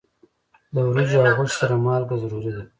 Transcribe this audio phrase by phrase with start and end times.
[0.73, 2.63] د وریجو او غوښې سره مالګه ضروری ده.